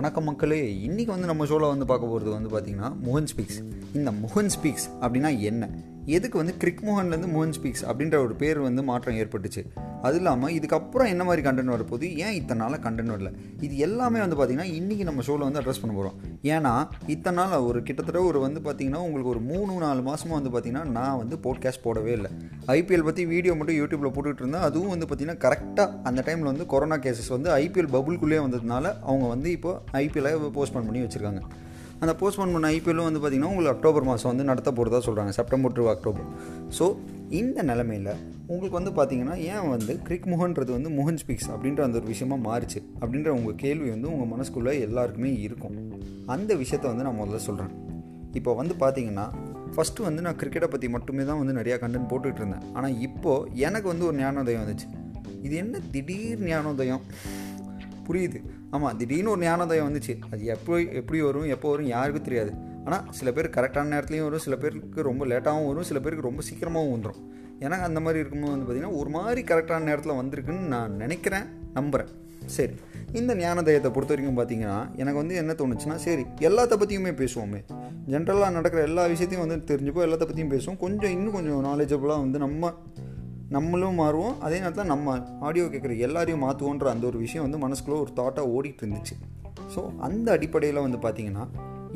[0.00, 0.76] வணக்கம் மக்களே.
[0.88, 3.58] இன்றைக்கி வந்து நம்ம ஷோவில் வந்து பார்க்க போகிறது வந்து பார்த்திங்கன்னா மோகன் ஸ்பீக்ஸ்
[3.92, 5.68] இந்த மோகன் ஸ்பீக்ஸ் அப்படின்னா என்ன?
[6.16, 9.62] எதுக்கு வந்து கிரிக் மோகன்லேருந்து மோகன் ஸ்பீக்ஸ் அப்படின்ற ஒரு பேர் வந்து மாற்றம் ஏற்பட்டுச்சு.
[10.06, 12.06] அது இல்லாமல் இதுக்கப்புறம் என்ன மாதிரி கண்டென்ட் வரப்போகுது?
[12.24, 13.30] ஏன் இத்தனை நாளாக கண்டென்ட் வரல?
[13.66, 16.16] இது எல்லாமே வந்து பார்த்திங்கன்னா இன்றைக்கி நம்ம ஷோவில் வந்து அட்ரஸ் பண்ண போகிறோம்
[16.54, 16.72] ஏன்னா
[17.14, 21.20] இத்தனை நாள் ஒரு கிட்டத்தட்ட ஒரு வந்து பார்த்திங்கன்னா உங்களுக்கு ஒரு மூணு நாலு மாதமாக வந்து பார்த்திங்கன்னா நான்
[21.22, 22.32] வந்து போட்காஸ்ட் போடவே இல்லை.
[22.78, 24.66] ஐபிஎல் பற்றி வீடியோ மட்டும் யூடியூப்பில் போட்டுகிட்டு இருந்தேன்.
[24.70, 29.50] அதுவும் வந்து பார்த்திங்கன்னா கரெக்டாக அந்த டைமில் வந்து கொரோனா கேசஸ் வந்து ஐபிஎல் பபுள்குள்ளே வந்ததுனால அவங்க வந்து
[29.58, 29.72] இப்போ
[30.04, 31.42] ஐபிஎல்லை போஸ்ட்போன் பண்ணி வச்சுருக்காங்க.
[32.02, 35.82] அந்த போஸ்ட்போன் பண்ண ஐபிஎல்லும் வந்து பார்த்திங்கன்னா உங்களுக்கு அக்டோபர் மாதம் வந்து நடத்த போகிறதா சொல்கிறாங்க செப்டம்பர் டு
[35.92, 36.28] அக்டோபர்.
[36.78, 36.84] ஸோ
[37.40, 38.12] இந்த நிலமையில்
[38.52, 42.80] உங்களுக்கு வந்து பார்த்திங்கன்னா ஏன் வந்து கிரிக் முகன்றது வந்து முகன் ஸ்பீக்ஸ் அப்படின்ற அந்த ஒரு விஷயமா மாறுச்சு
[43.00, 45.76] அப்படின்ற உங்கள் கேள்வி வந்து உங்கள் மனசுக்குள்ளே எல்லாருக்குமே இருக்கும்.
[46.34, 47.74] அந்த விஷயத்த வந்து நான் முதல்ல சொல்கிறேன்
[48.38, 49.26] இப்போ வந்து பார்த்தீங்கன்னா
[49.74, 52.64] ஃபஸ்ட்டு வந்து நான் கிரிக்கெட்டை பற்றி மட்டுமே தான் வந்து நிறையா கண்டென்ட் போட்டுக்கிட்டு இருந்தேன்.
[52.76, 54.88] ஆனால் இப்போது எனக்கு வந்து ஒரு ஞானோதயம் வந்துச்சு.
[55.46, 57.04] இது என்ன திடீர் ஞானோதயம்?
[58.08, 58.40] புரியுது.
[58.70, 60.14] ஆமாம் திடீர்னு ஒரு ஞானோதயம் வந்துச்சு.
[60.32, 62.52] அது எப்போ எப்படி வரும் எப்போ வரும் யாருக்கும் தெரியாது.
[62.84, 66.94] ஆனால் சில பேர் கரெக்டான நேரத்துலையும் வரும் சில பேருக்கு ரொம்ப லேட்டாகவும் வரும் சில பேருக்கு ரொம்ப சீக்கிரமாகவும்
[66.94, 67.20] வந்துடும்
[67.64, 72.12] ஏன்னா அந்த மாதிரி இருக்கும்போது வந்து பார்த்திங்கன்னா ஒரு மாதிரி கரெக்டான நேரத்தில் வந்திருக்குன்னு நான் நினைக்கிறேன் நம்புகிறேன்
[72.46, 72.74] சரி
[73.12, 77.60] இந்த ஞானதயத்தை பொறுத்த வரைக்கும் பார்த்தீங்கன்னா எனக்கு வந்து என்ன தோணுச்சுன்னா சரி எல்லாத்த பற்றியுமே பேசுவோமே.
[78.08, 80.78] ஜென்ரலாக நடக்கிற எல்லா விஷயத்தையும் வந்து தெரிஞ்சுப்போம் எல்லாத்த பற்றியும் பேசுவோம்.
[80.78, 82.72] கொஞ்சம் இன்னும் கொஞ்சம் நாலேஜபுளாக வந்து நம்ம
[83.54, 84.34] நம்மளும் மாறுவோம்.
[84.46, 85.14] அதே நேரத்தில் நம்ம
[85.46, 89.14] ஆடியோ கேட்குற எல்லாரையும் மாற்றுவோன்ற அந்த ஒரு விஷயம் வந்து மனசுக்குள்ளே ஒரு தாட்டாக ஓடிட்டு இருந்துச்சு.
[89.74, 91.44] ஸோ அந்த அடிப்படையில் வந்து பார்த்திங்கன்னா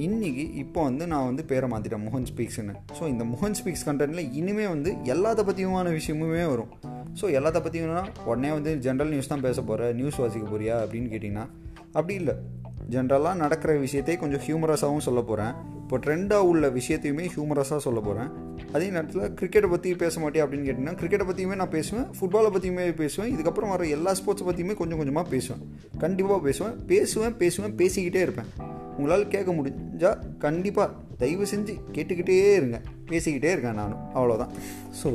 [0.06, 4.72] இன்றைக்கி இப்போ வந்து நான் வந்து பேரை மாற்றிட்டேன் மோகன் ஸ்பீக்ஸ்னு ஸோ இந்த மோகன் ஸ்பீக்ஸ் கண்டென்ட்டில் இனிமேல்
[4.75, 6.70] வந்து எல்லாத்த பற்றியுமான விஷயமுமே வரும்.
[7.20, 11.47] ஸோ எல்லாத்த பற்றியும்னா உடனே வந்து ஜென்ரல் நியூஸ் தான் பேச போகிற நியூஸ் வாசிக்க போறியா அப்படின்னு கேட்டிங்கன்னா
[11.98, 12.34] அப்படி இல்லை.
[12.94, 15.52] ஜென்ரலாக நடக்கிற விஷயத்தை கொஞ்சம் ஹியூமரஸாகவும் சொல்ல போகிறேன்
[15.95, 18.31] இப்போ ட்ரெண்டாக உள்ள விஷயத்தையுமே ஹியூமரஸாக சொல்ல போகிறேன்
[18.77, 23.31] அதே நேரத்தில் கிரிக்கெட்டை பற்றி பேச மாட்டேன் அப்படின்னு கேட்டிங்கன்னா கிரிக்கெட்டை பற்றியுமே நான் பேசுவேன் ஃபுட்பாலை பற்றியுமே பேசுவேன்
[23.34, 25.62] இதுக்கப்புறம் வர எல்லா ஸ்போர்ட்ஸை பற்றியுமே கொஞ்சம் கொஞ்சமாக பேசுவேன்.
[26.05, 26.75] கண்டிப்பாக பேசுவேன்.
[26.91, 28.50] பேசுவேன் பேசுவேன் பேசிக்கிட்டே இருப்பேன்.
[28.97, 30.91] உங்களால் கேட்க முடிஞ்சால் கண்டிப்பாக
[31.22, 32.81] தயவு செஞ்சு கேட்டுக்கிட்டே இருங்க.
[33.12, 34.03] பேசிக்கிட்டே இருக்கேன் நானும்.
[34.16, 34.53] அவ்வளோதான்
[35.03, 35.12] ஸோ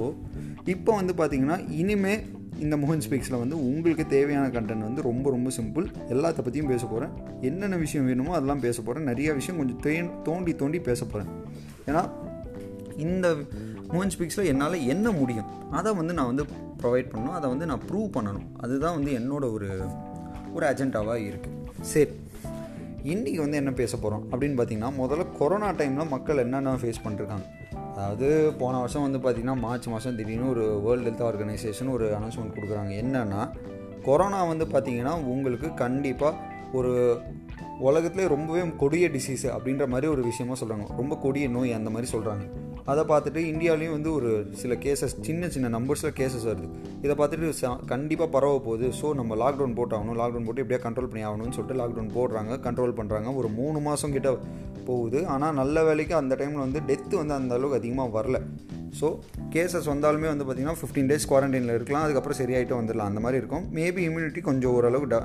[0.75, 2.23] இப்போ வந்து பார்த்திங்கன்னா இனிமேல்
[2.59, 7.09] இந்த மோகன் ஸ்பீக்ஸில் வந்து உங்களுக்கு தேவையான கண்டென்ட் வந்து ரொம்ப ரொம்ப சிம்பிள் எல்லாத்த பற்றியும் பேச போகிறேன்
[7.41, 11.35] என்னென்ன விஷயம் வேணுமோ அதெல்லாம் பேச போகிறேன் நிறையா விஷயம் கொஞ்சம் தே தோண்டி தோண்டி பேச போகிறேன்
[11.87, 12.09] ஏன்னா
[12.97, 13.27] இந்த
[13.87, 15.71] மோகன் ஸ்பீக்ஸில் என்னால் என்ன முடியும்?
[15.71, 16.43] அதை வந்து நான் வந்து
[16.83, 17.35] ப்ரொவைட் பண்ணணும்.
[17.37, 18.47] அதை வந்து நான் ப்ரூவ் பண்ணணும்.
[18.57, 19.69] அதுதான் வந்து என்னோட ஒரு
[20.53, 22.09] ஒரு அஜெண்டாவாக இருக்குது சரி.
[23.03, 27.45] இன்றைக்கி வந்து என்ன பேச போகிறோம் அப்படின்னு பார்த்தீங்கன்னா முதல்ல கொரோனா டைமில் மக்கள் என்னென்ன ஃபேஸ் பண்ணிருக்காங்க?
[27.99, 28.27] அதாவது
[28.57, 32.91] போன வருஷம் வந்து பார்த்திங்கன்னா மார்ச் மாதம் திடீர்னு ஒரு வேர்ல்டு ஹெல்த் ஆர்கனைசேஷன் ஒரு அனௌன்ஸ்மெண்ட் கொடுக்குறாங்க.
[33.03, 33.41] என்னென்னா
[34.03, 36.35] கொரோனா வந்து பார்த்திங்கன்னா உங்களுக்கு கண்டிப்பாக
[36.73, 36.91] ஒரு
[37.87, 42.45] உலகத்துலேயே ரொம்பவே கொடிய டிசீஸ் அப்படின்ற மாதிரி ஒரு விஷயமா சொல்கிறாங்க ரொம்ப கொடிய நோய் அந்த மாதிரி சொல்கிறாங்க
[42.91, 44.29] அதை பார்த்துட்டு இந்தியாவிலையும் வந்து ஒரு
[44.61, 46.69] சில கேசஸ் சின்ன சின்ன நம்பர்ஸில் கேசஸ் வருது.
[47.03, 47.49] இதை பார்த்துட்டு
[47.93, 48.87] கண்டிப்பாக பரவ போகுது.
[49.01, 50.17] ஸோ நம்ம லாக்டவுன் போட்டாகணும்.
[50.21, 54.31] லாக்டவுன் போட்டு எப்படியா கண்ட்ரோல் பண்ணி ஆகணும்னு சொல்லிட்டு லாக்டவுன் போடுறாங்க கண்ட்ரோல் பண்ணுறாங்க ஒரு மூணு மாதம் கிட்ட
[54.89, 55.21] போகுது.
[55.35, 58.39] ஆனால் நல்ல வேலைக்கு அந்த டைமில் வந்து டெத்து வந்து அந்த அளவுக்கு அதிகமாக வரல.
[58.99, 59.07] ஸோ
[59.53, 63.65] கேசஸ் வந்தாலுமே வந்து பார்த்திங்கன்னா ஃபிஃப்டீன் டேஸ் குவாரண்டைனில் இருக்கலாம் அதுக்கப்புறம் சரியாயிட்டு வந்துடலாம் அந்த மாதிரி இருக்கும்.
[63.77, 65.19] மேபி இம்யூனிட்டி கொஞ்சம் ஓரளவுக்கு டா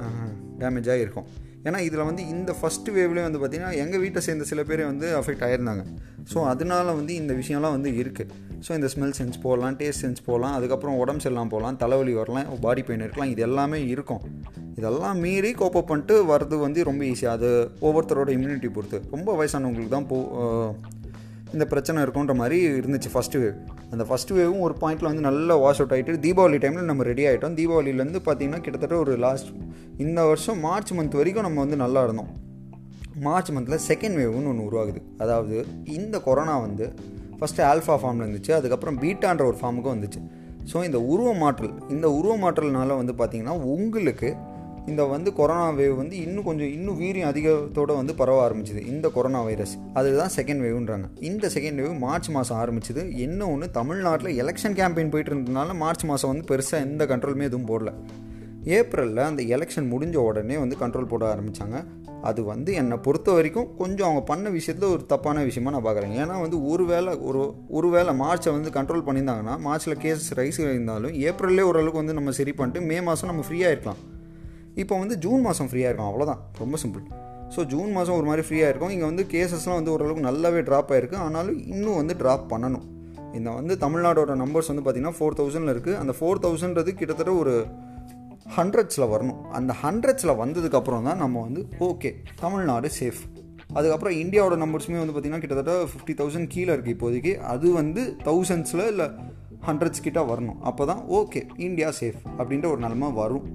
[0.62, 1.28] டேமேஜாக இருக்கும்
[1.69, 5.44] ஏன்னா இதில் வந்து இந்த ஃபஸ்ட் வேவ்லேயே வந்து பார்த்திங்கன்னா எங்கள் வீட்டை சேர்ந்த சில பேர் வந்து அஃபெக்ட்
[5.47, 5.84] ஆயிருந்தாங்க.
[6.32, 8.34] ஸோ அதனால வந்து இந்த விஷயம்லாம் வந்து இருக்குது
[8.66, 12.82] ஸோ இந்த ஸ்மெல் சென்ஸ் போகலாம் டேஸ்ட் சென்ஸ் போகலாம் அதுக்கப்புறம் உடம்பு செல்லாம் போகலாம் தலைவலி வரலாம் பாடி
[12.88, 14.22] பெயின் இருக்கலாம் இது எல்லாமே இருக்கும்.
[14.78, 17.50] இதெல்லாம் மீறி கோப்பப் பண்ணிட்டு வர்றது வந்து ரொம்ப ஈஸி அது
[17.86, 19.00] ஒவ்வொருத்தரோட இம்யூனிட்டி பொறுத்து.
[19.14, 20.19] ரொம்ப வயசானவங்களுக்கு தான் போ
[21.54, 23.56] இந்த பிரச்சனை இருக்குன்ற மாதிரி இருந்துச்சு ஃபஸ்ட்டு வேவ்
[23.92, 27.56] அந்த ஃபஸ்ட் வேவும் ஒரு பாயிண்டில் வந்து நல்லா வாஷ் அவுட் ஆகிட்டு தீபாவளி டைமில் நம்ம ரெடி ஆகிட்டோம்
[27.60, 29.50] தீபாவளியிலேருந்து பார்த்திங்கன்னா கிட்டத்தட்ட ஒரு லாஸ்ட்
[30.04, 32.31] இந்த வருஷம் மார்ச் மந்த் வரைக்கும் நம்ம வந்து நல்லா இருந்தோம்.
[33.26, 35.00] மார்ச் மந்தில் செகண்ட் வேவ்னு ஒன்று உருவாகுது.
[35.25, 35.56] அதாவது
[35.98, 36.87] இந்த கொரோனா வந்து
[37.38, 40.22] ஃபஸ்ட்டு ஆல்ஃபா ஃபார்மில் இருந்துச்சு அதுக்கப்புறம் பீட்டான்ற ஒரு ஃபார்முக்கும் வந்துச்சு.
[40.72, 44.28] ஸோ இந்த உருவ மாற்றல் இந்த உருவ மாற்றல்னால வந்து பார்த்திங்கன்னா உங்களுக்கு
[44.87, 48.87] இந்த வந்து கொரோனா வேவ் வந்து இன்னும் கொஞ்சம் இன்னும் வீரியம் அதிகத்தோடு வந்து பரவ ஆரம்பிச்சுது.
[48.87, 53.17] இந்த கொரோனா வைரஸ் அதுதான் செகண்ட் வேவ்ன்றாங்க இந்த செகண்ட் வேவ் மார்ச் மாதம் ஆரம்பிச்சது.
[53.17, 57.92] என்ன ஒன்று தமிழ்நாட்டில் எலெக்ஷன் கேம்பெயின் போயிட்டு இருந்ததுனால மார்ச் மாதம் வந்து பெருசாக எந்த கண்ட்ரோலுமே எதுவும் போடல.
[58.65, 61.84] ஏப்ரலில் அந்த எலெக்ஷன் முடிஞ்ச உடனே வந்து கண்ட்ரோல் போட ஆரம்பித்தாங்க
[62.22, 66.41] அது வந்து என்னை பொறுத்த வரைக்கும் கொஞ்சம் அவங்க பண்ண விஷயத்தில் ஒரு தப்பான விஷயமா நான் பார்க்குறேன் ஏன்னா
[66.41, 71.60] வந்து ஒரு வேளை ஒரு ஒரு வேளை மார்ச்சை வந்து கண்ட்ரோல் பண்ணியிருந்தாங்கன்னா மார்ச்சில் கேஸ் ரைஸ் இருந்தாலும் ஏப்ரல்லே
[71.60, 74.13] ஓரளவுக்கு வந்து நம்ம சரி பண்ணிட்டு மே மாதம் நம்ம ஃப்ரீயாக இருக்கலாம்.
[74.82, 76.10] இப்போ வந்து ஜூன் மாதம் ஃப்ரீயாக இருக்கும்.
[76.10, 77.04] அவ்வளோதான் ரொம்ப சிம்பிள்
[77.54, 78.92] ஸோ ஜூன் மாதம் ஒரு மாதிரி ஃப்ரீயாக இருக்கும்.
[78.94, 82.84] இங்கே வந்து கேசஸ்லாம் வந்து ஓரளவுக்கு நல்லாவே ட்ராப் ஆகிருக்கு ஆனாலும் இன்னும் வந்து ட்ராப் பண்ணணும்.
[83.38, 87.54] இந்த வந்து தமிழ்நாடோட நம்பர்ஸ் வந்து பார்த்திங்கன்னா ஃபோர் தௌசண்டில் இருக்குது அந்த ஃபோர் தௌசண்ட்றது கிட்டத்தட்ட ஒரு
[88.56, 89.38] ஹண்ட்ரட்ஸில் வரணும்.
[89.59, 92.10] அந்த ஹண்ட்ரட்ஸில் வந்ததுக்கப்புறம் தான் நம்ம வந்து ஓகே
[92.42, 93.22] தமிழ்நாடு சேஃப்
[93.78, 97.32] அதுக்கப்புறம் இந்தியாவோட நம்பர்ஸுமே வந்து பார்த்திங்கன்னா கிட்டத்தட்ட ஃபிஃப்டி தௌசண்ட் கீழே இருக்குது இப்போதைக்கு.
[97.53, 99.06] அது வந்து தௌசண்ட்ஸில் இல்லை
[99.68, 100.59] ஹண்ட்ரட்ஸ் கிட்ட வரணும்.
[100.70, 103.47] அப்போ தான் ஓகே இந்தியா சேஃப் அப்படின்ற ஒரு நிலமை வரும்.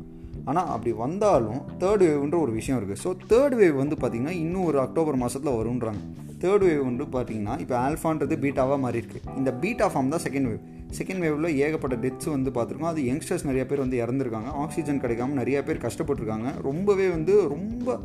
[0.49, 4.79] ஆனால் அப்படி வந்தாலும் தேர்ட் வேவ்ன்ற ஒரு விஷயம் இருக்குது ஸோ தேர்ட் வேவ் வந்து பார்த்திங்கன்னா இன்னும் ஒரு
[4.79, 6.01] அக்டோபர் மாதத்தில் வருன்றாங்க
[6.39, 10.61] தேர்ட் வேவ் வந்து பார்த்திங்கன்னா இப்போ ஆல்ஃபான்றது பீட்டாவாக மாறி இருக்குது இந்த பீட்டா ஃபார்ம் தான் செகண்ட் வேவ்
[10.97, 14.51] செகண்ட் வேவில் ஏகப்பட்ட டெத்ஸ் வந்து பார்த்துருக்கோம் அது யங்ஸ்டர்ஸ் நிறைய பேர் வந்து இறந்துருக்காங்க.
[14.63, 16.49] ஆக்சிஜன் கிடைக்காம நிறைய பேர் கஷ்டப்பட்டுருக்காங்க.
[16.61, 17.99] ரொம்பவே வந்து ரொம்ப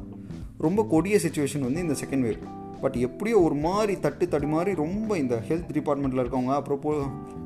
[0.58, 2.42] ரொம்ப கொடிய சுச்சுவேஷன் வந்து இந்த செகண்ட் வேவ்
[2.84, 6.92] பட் எப்படியோ ஒரு மாதிரி தட்டு தடி மாதிரி ரொம்ப இந்த ஹெல்த் டிபார்ட்மெண்ட்டில் இருக்கவங்க அப்புறம் போ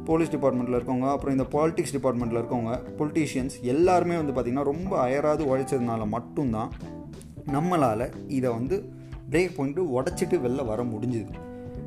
[0.04, 6.08] போலீஸ் டிபார்ட்மெண்ட்டில் இருக்கவங்க அப்புறம் இந்த பாலிட்டிக்ஸ் டிபார்ட்மெண்ட்டில் இருக்கவங்க பொலிட்டீஷியன்ஸ் எல்லாருமே வந்து பார்த்திங்கன்னா ரொம்ப அயராது உழைச்சதுனால
[6.16, 6.70] மட்டும்தான்
[7.52, 8.76] நம்மளால் இதை வந்து
[9.30, 11.32] பிரேக் பண்ணிட்டு உடச்சிட்டு வெளில வர முடிஞ்சுது.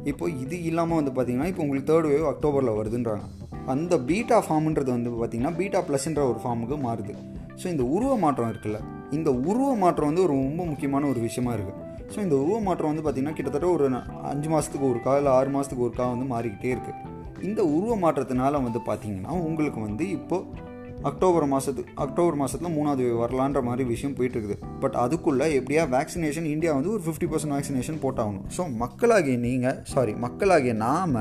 [0.03, 3.25] இப்போ இது இல்லாமல் வந்து பார்த்திங்கன்னா இப்போ உங்களுக்கு தேர்ட் வேவ் அக்டோபரில் வருதுன்றாங்க.
[3.65, 7.15] அந்த பீட்டா ஃபார்ம்ன்றது வந்து பார்த்திங்கன்னா பீட்டா ப்ளஸ்ன்ற ஒரு ஃபார்முக்கு மாறுது.
[7.61, 8.79] ஸோ இந்த உருவ மாற்றம் இருக்குல்ல
[9.11, 11.80] இந்த உருவ மாற்றம் வந்து ஒரு ரொம்ப முக்கியமான ஒரு விஷயமா இருக்குது
[12.13, 13.85] ஸோ இந்த உருவ மாற்றம் வந்து பார்த்திங்கன்னா கிட்டத்தட்ட ஒரு
[14.31, 17.09] அஞ்சு மாதத்துக்கு ஒருக்கா இல்லை ஆறு மாதத்துக்கு ஒருக்கா வந்து மாறிக்கிட்டே இருக்குது
[17.49, 20.69] இந்த உருவ மாற்றத்தினால வந்து பார்த்திங்கன்னா உங்களுக்கு வந்து இப்போது
[21.09, 24.57] அக்டோபர் மாதத்துக்கு அக்டோபர் மாதத்தில் மூணாவது வரலான்ற மாதிரி விஷயம் போயிட்டுருக்குது.
[24.81, 28.45] பட் அதுக்குள்ளே எப்படியா வேக்சினேஷன் இந்தியா வந்து ஒரு ஃபிஃப்டி பர்சன்ட் வேக்சினேஷன் போட்டாகணும்.
[28.57, 31.17] ஸோ மக்களாகிய நீங்கள் சாரி மக்களாகிய நாம்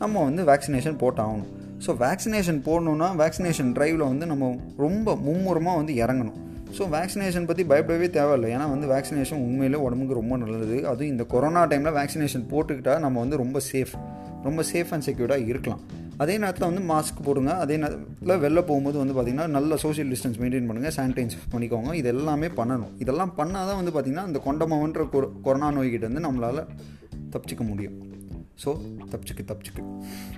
[0.00, 1.50] நம்ம வந்து வேக்சினேஷன் போட்டாகணும்.
[1.84, 4.48] ஸோ வேக்சினேஷன் போடணுன்னா வேக்சினேஷன் ட்ரைவில் வந்து நம்ம
[4.84, 6.38] ரொம்ப மும்முரமாக வந்து இறங்கணும்.
[6.76, 8.48] ஸோ வேக்சினேஷன் பற்றி பயப்படவே தேவையில்லை.
[8.56, 10.76] ஏன்னா வந்து வேக்சினேஷன் உண்மையிலே உடம்புக்கு ரொம்ப நல்லது.
[10.90, 13.94] அதுவும் இந்த கொரோனா டைமில் வேக்சினேஷன் போட்டுக்கிட்டால் நம்ம வந்து ரொம்ப சேஃப்
[14.46, 15.82] ரொம்ப சேஃப் அண்ட் செக்யூர்டாக இருக்கலாம்.
[16.22, 17.52] அதே நேரத்தில் வந்து மாஸ்க் போடுங்க.
[17.64, 21.92] அதே நேரத்தில் வெளில போகும்போது வந்து பார்த்திங்கன்னா நல்ல சோஷியல் டிஸ்டன்ஸ் மெயின்டைன் பண்ணுங்கள் சானிடைஸ் பண்ணிக்கோங்க.
[22.00, 22.92] இது எல்லாமே பண்ணணும்.
[22.98, 25.04] இதெல்லாம் பண்ணால் தான் வந்து பார்த்திங்கன்னா அந்த கொண்டமாவன்ற
[25.46, 26.62] கொரோனா நோய்கிட்ட வந்து நம்மளால்
[27.34, 27.96] தப்பிச்சிக்க முடியும்.
[28.64, 28.70] ஸோ
[29.12, 29.84] தப்பிச்சுக்கு தப்பிச்சுக்கு.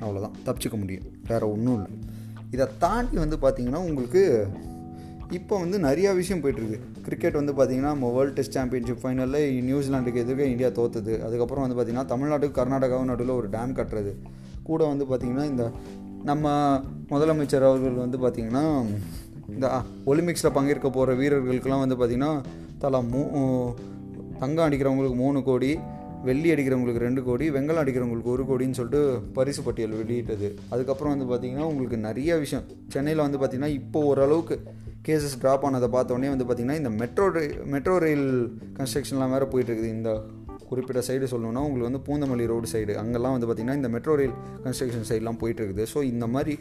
[0.02, 1.06] அவ்வளோதான் தப்பிச்சிக்க முடியும்.
[1.30, 1.90] வேறு ஒன்றும் இல்லை.
[2.50, 4.22] இதை தாண்டி வந்து பார்த்திங்கன்னா உங்களுக்கு
[5.36, 6.78] இப்போ வந்து நிறையா விஷயம் போயிட்டுருக்கு.
[7.06, 9.38] கிரிக்கெட் வந்து பார்த்திங்கன்னா நம்ம வேர்ல்டு டெஸ்ட் சாம்பியன்ஷிப் ஃபைனலில்
[9.68, 14.12] நியூசிலாண்டுக்கு எதிர்க்க இந்தியா தோற்றுது அதுக்கப்புறம் வந்து பார்த்திங்கன்னா தமிழ்நாட்டுக்கு கர்நாடகாவும் நடுவில் ஒரு டேம் கட்டுறது.
[14.68, 15.64] கூட வந்து பார்த்திங்கன்னா இந்த
[16.30, 16.52] நம்ம
[17.12, 18.64] முதலமைச்சர் அவர்கள் வந்து பார்த்திங்கன்னா
[19.54, 19.66] இந்த
[20.12, 22.32] ஒலிம்பிக்ஸில் பங்கேற்க போகிற வீரர்களுக்கெல்லாம் வந்து பார்த்திங்கன்னா
[22.84, 23.22] தலா மூ
[24.42, 25.72] தங்கம் அடிக்கிறவங்களுக்கு மூணு கோடி
[26.28, 29.02] வெள்ளி அடிக்கிறவங்களுக்கு ரெண்டு கோடி வெங்கலம் அடிக்கிறவங்களுக்கு ஒரு கோடின்னு சொல்லிட்டு
[29.36, 30.48] பரிசு பட்டியல் வெளியிட்டது.
[30.72, 32.64] அதுக்கப்புறம் வந்து பார்த்திங்கன்னா உங்களுக்கு நிறைய விஷயம்.
[32.94, 34.56] சென்னையில் வந்து பார்த்திங்கன்னா இப்போ ஓரளவுக்கு
[35.06, 37.26] கேசஸ் ட்ராப் ஆனதை பார்த்தோன்னே வந்து பார்த்திங்கன்னா இந்த மெட்ரோ
[37.74, 38.28] மெட்ரோ ரயில்
[38.78, 39.90] கன்ஸ்ட்ரக்ஷன்லாம் வேறு போயிட்டுருக்குது.
[39.98, 40.10] இந்த
[40.68, 44.34] குறிப்பிட்ட சைடு சொல்லணும்னா உங்களுக்கு வந்து பூந்தமல்லி ரோடு சைடு அங்கெல்லாம் வந்து பார்த்திங்கன்னா இந்த மெட்ரோ ரயில்
[44.64, 45.84] கன்ஸ்ட்ரக்ஷன் சைட்லாம் போயிட்டுருக்குது.
[45.92, 46.54] ஸோ இந்த மாதிரி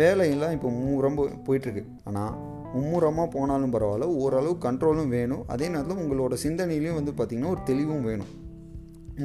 [0.00, 1.82] வேலையெல்லாம் இப்போ மும்முரம்ப போயிட்டுருக்கு.
[2.10, 2.36] ஆனால்
[2.74, 5.42] மும்முரமாக போனாலும் பரவாயில்ல ஓரளவு கண்ட்ரோலும் வேணும்.
[5.54, 8.30] அதே நேரத்தில் உங்களோட சிந்தனையிலையும் வந்து பார்த்திங்கன்னா ஒரு தெளிவும் வேணும்.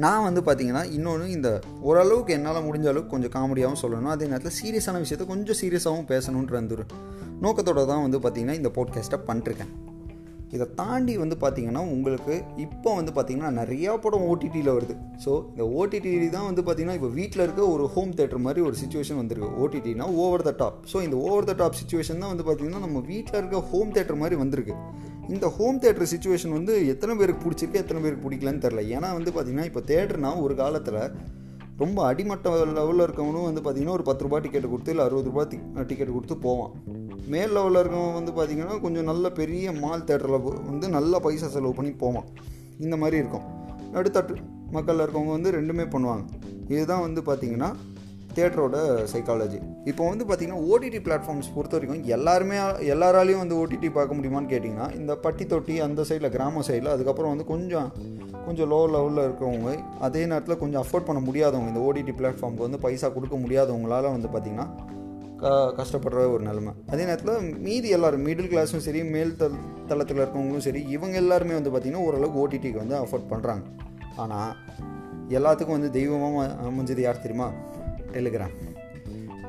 [0.04, 1.50] நான் வந்து பார்த்தீங்கன்னா இன்னொன்று இந்த
[1.88, 4.12] ஓரளவுக்கு என்னால் முடிஞ்ச அளவுக்கு கொஞ்சம் காமெடியாகவும் சொல்லணும்.
[4.16, 6.74] அதே நேரத்தில் சீரியஸான விஷயத்த கொஞ்சம் சீரியஸாகவும் பேசணுன்ற அந்த
[7.44, 9.72] நோக்கத்தோடு தான் வந்து பார்த்திங்கன்னா இந்த போட்காஸ்ட்டை பண்ணிருக்கேன்
[10.54, 14.94] இதை தாண்டி வந்து பார்த்திங்கன்னா உங்களுக்கு இப்போ வந்து பார்த்திங்கன்னா நிறையா படம் ஓடிடியில் வருது.
[15.24, 19.20] ஸோ இந்த ஓடிடி தான் வந்து பார்த்திங்கன்னா இப்போ வீட்டில் இருக்க ஒரு ஹோம் தேட்டர் மாதிரி ஒரு சுச்சுவேஷன்
[19.20, 19.50] வந்திருக்கு.
[19.62, 23.38] ஓடிடினா ஓவர் த டாப் ஸோ இந்த ஓவர் த டாப் சுச்சுவேஷன் தான் வந்து பார்த்திங்கன்னா நம்ம வீட்டில்
[23.40, 24.76] இருக்க ஹோம் தேட்டர் மாதிரி வந்திருக்கு.
[25.34, 29.68] இந்த ஹோம் தேட்டர் சுச்சுவேஷன் வந்து எத்தனை பேருக்கு பிடிச்சிருக்கு எத்தனை பேருக்கு பிடிக்கலன்னு தெரில ஏன்னா வந்து பார்த்திங்கன்னா
[29.70, 31.00] இப்போ தேட்டர்னா ஒரு காலத்தில்
[31.82, 35.44] ரொம்ப அடிமட்ட லெவலில் இருக்கவனும் வந்து பார்த்திங்கன்னா ஒரு பத்து ரூபா டிக்கெட் கொடுத்து இல்லை அறுபது ரூபா
[35.90, 36.72] டிக்கெட் கொடுத்து போவான்.
[37.34, 41.92] மேல் லெவலில் இருக்கவன் வந்து பார்த்திங்கன்னா கொஞ்சம் நல்ல பெரிய மால் தேட்டரில் வந்து நல்ல பைசா செலவு பண்ணி
[42.04, 42.28] போவான்.
[42.86, 43.46] இந்த மாதிரி இருக்கும்.
[43.94, 44.34] நடுத்தட்டு
[44.76, 46.24] மக்களில் இருக்கவங்க வந்து ரெண்டுமே பண்ணுவாங்க.
[46.72, 47.70] இதுதான் வந்து பார்த்திங்கன்னா
[48.36, 48.76] தேட்டரோட
[49.12, 49.58] சைக்காலஜி
[49.90, 52.56] இப்போ வந்து பார்த்திங்கன்னா ஓடிடி பிளாட்ஃபார்ம்ஸ் பொறுத்த வரைக்கும் எல்லாருமே
[52.94, 57.46] எல்லாராலையும் வந்து ஓடிடி பார்க்க முடியுமான்னு கேட்டிங்கன்னா இந்த பட்டி தொட்டி அந்த சைடில் கிராம சைடில் அதுக்கப்புறம் வந்து
[57.52, 57.88] கொஞ்சம்
[58.48, 63.08] கொஞ்சம் லோ லெவலில் இருக்கிறவங்க அதே நேரத்தில் கொஞ்சம் அஃபோர்ட் பண்ண முடியாதவங்க இந்த ஓடிடி பிளாட்ஃபார்முக்கு வந்து பைசா
[63.08, 64.66] கொடுக்க முடியாதவங்களால வந்து பார்த்திங்கன்னா
[65.40, 66.72] க கஷ்டப்படுற ஒரு நிலமை.
[66.90, 71.70] அதே நேரத்தில் மீதி எல்லோரும் மிடில் கிளாஸும் சரி மேல் தல் தளத்தில் இருக்கவங்களும் சரி இவங்க எல்லாருமே வந்து
[71.70, 73.64] பார்த்திங்கன்னா ஓரளவுக்கு ஓடிடிக்கு வந்து அஃபோர்ட் பண்ணுறாங்க
[74.16, 74.52] ஆனால்
[75.28, 77.48] எல்லாத்துக்கும் வந்து தெய்வமாக அமைஞ்சது யார் தெரியுமா?
[78.12, 78.56] டெலிகிராம்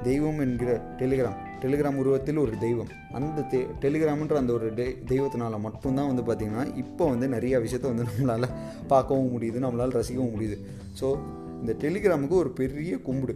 [0.03, 2.87] தெய்வம் என்கிற டெலிகிராம் டெலிகிராம் உருவத்தில் ஒரு தெய்வம்.
[3.11, 8.03] அந்த தெ டெலிகிராம்ன்ற அந்த ஒரு டெ தெய்வத்தினால மட்டும்தான் வந்து பார்த்திங்கன்னா இப்போ வந்து நிறைய விஷயத்த வந்து
[8.03, 8.49] நம்மளால்
[8.87, 10.57] பார்க்கவும் முடியுது நம்மளால் ரசிக்கவும் முடியுது.
[11.01, 11.17] ஸோ
[11.61, 13.35] இந்த டெலிகிராமுக்கு ஒரு பெரிய கும்பிடு.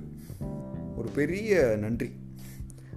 [0.95, 2.09] ஒரு பெரிய நன்றி.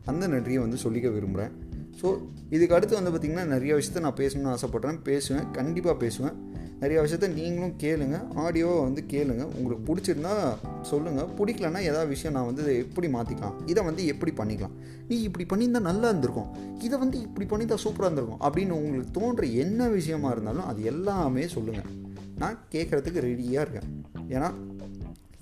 [0.05, 1.55] அந்த நன்றியை வந்து சொல்லிக்க விரும்புகிறேன்
[2.03, 2.09] ஸோ
[2.51, 4.99] இதுக்கு அடுத்து வந்து பார்த்திங்கன்னா நிறைய விஷயத்த நான் பேசணும்னு ஆசைப்பட்றேன்.
[5.03, 5.51] பேசுவேன்.
[5.51, 6.46] கண்டிப்பாக பேசுவேன்.
[6.81, 8.17] நிறையா விஷயத்த நீங்களும் கேளுங்க.
[8.45, 9.45] ஆடியோவை வந்து கேளுங்க.
[9.59, 10.33] உங்களுக்கு பிடிச்சிருந்தா
[10.91, 14.75] சொல்லுங்கள் பிடிக்கலன்னா ஏதாவது விஷயம் நான் வந்து எப்படி மாற்றிக்கலாம் இதை வந்து எப்படி பண்ணிக்கலாம்?
[15.09, 16.51] நீ இப்படி பண்ணியிருந்தா நல்லா இருந்திருக்கும்.
[16.87, 18.43] இதை வந்து இப்படி பண்ணியிருந்தா சூப்பராக இருந்திருக்கும்.
[18.49, 21.91] அப்படின்னு உங்களுக்கு தோன்ற என்ன விஷயமா இருந்தாலும் அது எல்லாமே சொல்லுங்கள்
[22.43, 23.89] நான் கேட்குறதுக்கு ரெடியாக இருக்கேன்.
[24.37, 24.51] ஏன்னா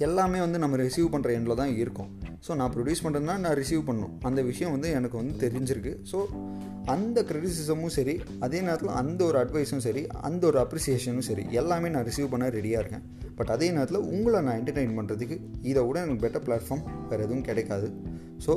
[0.06, 2.08] எல்லாமே வந்து நம்ம ரிசீவ் பண்ணுற எண்டில் தான் இருக்கும்.
[2.46, 4.14] ஸோ நான் ப்ரொடியூஸ் பண்ணுறதுனா நான் ரிசீவ் பண்ணணும்.
[4.28, 5.92] அந்த விஷயம் வந்து எனக்கு வந்து தெரிஞ்சிருக்கு.
[6.12, 6.18] ஸோ
[6.92, 12.06] அந்த க்ரிட்டிசிசமும் சரி அதே நேரத்தில் அந்த ஒரு அட்வைஸும் சரி அந்த ஒரு அப்ரிசியேஷனும் சரி எல்லாமே நான்
[12.08, 13.04] ரிசீவ் பண்ண ரெடியாக இருக்கேன்.
[13.38, 17.88] பட் அதே நேரத்தில் உங்களை நான் என்டர்டெயின் பண்ணுறதுக்கு இதை விட எனக்கு பெட்டர் பிளாட்ஃபார்ம் வேறு எதுவும் கிடைக்காது.
[18.46, 18.54] ஸோ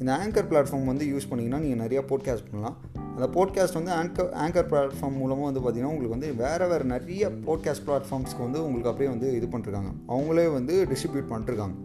[0.00, 2.76] இந்த ஆங்கர் பிளாட்ஃபார்ம் வந்து யூஸ் பண்ணிங்கன்னா நீங்கள் நிறையா போட்காஸ்ட் பண்ணலாம்.
[3.16, 7.84] அந்த போட்காஸ்ட் வந்து ஆங்கர் ஆங்கர் பிளாட்ஃபார்ம் மூலமாக வந்து பார்த்திங்கன்னா உங்களுக்கு வந்து வேறு வேறு நிறைய போட்காஸ்ட்
[7.86, 11.76] பிளாட்ஃபார்ம்ஸ்க்கு வந்து உங்களுக்கு அப்படியே வந்து இது பண்ணிருக்காங்க அவங்களே வந்து டிஸ்ட்ரிபியூட் பண்ணிருக்காங்க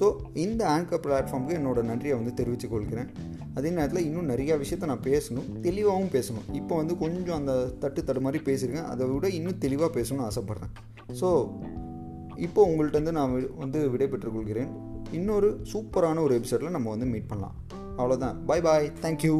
[0.00, 3.10] ஸோ இந்த ஆங்கர் பிளாட்ஃபார்முக்கு என்னோடய நன்றியை வந்து தெரிவித்துக் கொள்கிறேன்.
[3.58, 6.46] அதே நேரத்தில் இன்னும் நிறையா விஷயத்த நான் பேசணும் தெளிவாகவும் பேசணும்.
[6.60, 10.72] இப்போ வந்து கொஞ்சம் அந்த தட்டு தடு மாதிரி பேசியிருக்கேன் அதை விட இன்னும் தெளிவாக பேசணும்னு ஆசைப்பட்றேன்.
[11.20, 11.30] ஸோ
[12.46, 14.70] இப்போ உங்கள்கிட்ட வந்து நான் வந்து விடைபெற்றுக் கொள்கிறேன்
[15.18, 17.56] இன்னொரு சூப்பரான ஒரு எபிசோடில் நம்ம வந்து மீட் பண்ணலாம்.
[17.98, 19.36] அவ்வளோதான் பாய் பாய் தேங்க்யூ